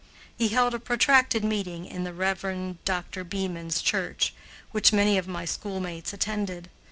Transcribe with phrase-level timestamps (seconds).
[0.35, 2.83] He held a protracted meeting in the Rev.
[2.85, 3.23] Dr.
[3.23, 4.33] Beaman's church,
[4.71, 6.71] which many of my schoolmates attended.